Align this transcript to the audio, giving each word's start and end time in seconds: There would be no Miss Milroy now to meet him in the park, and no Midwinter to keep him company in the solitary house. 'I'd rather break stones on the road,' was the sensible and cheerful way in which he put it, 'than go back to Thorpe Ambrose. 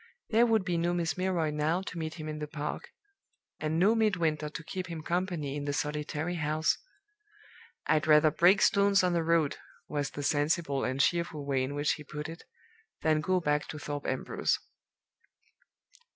There 0.31 0.47
would 0.47 0.65
be 0.65 0.79
no 0.79 0.95
Miss 0.95 1.15
Milroy 1.15 1.51
now 1.51 1.81
to 1.83 1.97
meet 1.99 2.15
him 2.15 2.27
in 2.27 2.39
the 2.39 2.47
park, 2.47 2.89
and 3.59 3.77
no 3.77 3.93
Midwinter 3.93 4.49
to 4.49 4.63
keep 4.63 4.87
him 4.87 5.03
company 5.03 5.55
in 5.55 5.65
the 5.65 5.73
solitary 5.73 6.37
house. 6.37 6.79
'I'd 7.85 8.07
rather 8.07 8.31
break 8.31 8.63
stones 8.63 9.03
on 9.03 9.13
the 9.13 9.21
road,' 9.21 9.57
was 9.87 10.09
the 10.09 10.23
sensible 10.23 10.83
and 10.83 10.99
cheerful 10.99 11.45
way 11.45 11.61
in 11.63 11.75
which 11.75 11.91
he 11.93 12.03
put 12.03 12.29
it, 12.29 12.45
'than 13.03 13.21
go 13.21 13.39
back 13.39 13.67
to 13.67 13.77
Thorpe 13.77 14.07
Ambrose. 14.07 14.57